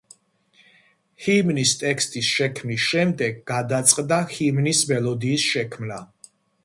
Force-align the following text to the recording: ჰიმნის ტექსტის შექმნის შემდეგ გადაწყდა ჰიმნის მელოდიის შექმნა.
ჰიმნის 1.25 1.73
ტექსტის 1.81 2.31
შექმნის 2.37 2.87
შემდეგ 2.93 3.37
გადაწყდა 3.55 4.19
ჰიმნის 4.33 4.83
მელოდიის 4.93 5.47
შექმნა. 5.51 6.01